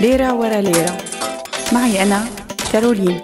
[0.00, 0.98] ليرة ورا ليرة.
[1.72, 2.24] معي أنا
[2.72, 3.20] كارولين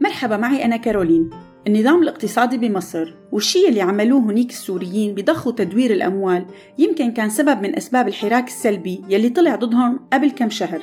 [0.00, 1.30] مرحبا معي أنا كارولين.
[1.66, 6.46] النظام الاقتصادي بمصر والشيء اللي عملوه هنيك السوريين بضخوا تدوير الأموال
[6.78, 10.82] يمكن كان سبب من أسباب الحراك السلبي يلي طلع ضدهم قبل كم شهر.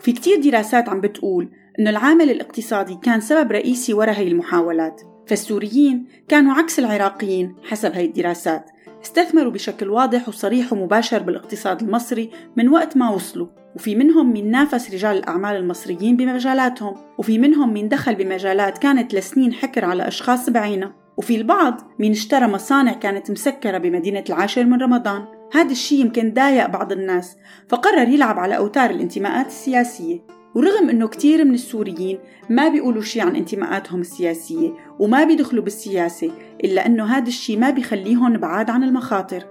[0.00, 1.48] في كتير دراسات عم بتقول
[1.78, 8.04] إنه العامل الاقتصادي كان سبب رئيسي وراء هي المحاولات فالسوريين كانوا عكس العراقيين حسب هي
[8.04, 8.70] الدراسات.
[9.02, 14.90] استثمروا بشكل واضح وصريح ومباشر بالاقتصاد المصري من وقت ما وصلوا وفي منهم من نافس
[14.90, 21.02] رجال الأعمال المصريين بمجالاتهم وفي منهم من دخل بمجالات كانت لسنين حكر على أشخاص بعينها
[21.16, 25.24] وفي البعض من اشترى مصانع كانت مسكرة بمدينة العاشر من رمضان.
[25.52, 27.36] هذا الشيء يمكن ضايق بعض الناس
[27.68, 30.41] فقرر يلعب على أوتار الانتماءات السياسية.
[30.54, 32.18] ورغم إنه كتير من السوريين
[32.50, 36.30] ما بيقولوا شيء عن انتماءاتهم السياسية وما بيدخلوا بالسياسة
[36.64, 39.44] إلا إنه هذا الشيء ما بيخليهم بعاد عن المخاطر.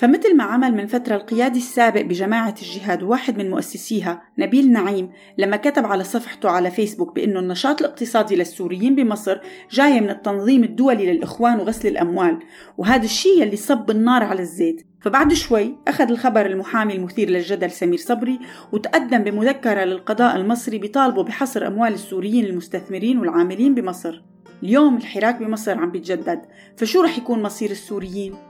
[0.00, 5.56] فمثل ما عمل من فترة القيادي السابق بجماعة الجهاد وواحد من مؤسسيها نبيل نعيم لما
[5.56, 9.40] كتب على صفحته على فيسبوك بأنه النشاط الاقتصادي للسوريين بمصر
[9.70, 12.38] جاي من التنظيم الدولي للإخوان وغسل الأموال
[12.78, 17.98] وهذا الشيء اللي صب النار على الزيت فبعد شوي أخذ الخبر المحامي المثير للجدل سمير
[17.98, 18.38] صبري
[18.72, 24.22] وتقدم بمذكرة للقضاء المصري بطالبه بحصر أموال السوريين المستثمرين والعاملين بمصر
[24.62, 26.40] اليوم الحراك بمصر عم بيتجدد
[26.76, 28.49] فشو رح يكون مصير السوريين؟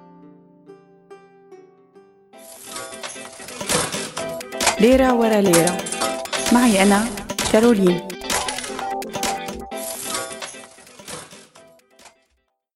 [4.81, 5.77] ليرة ورا ليرة.
[6.53, 7.05] معي أنا
[7.53, 8.10] كارولين.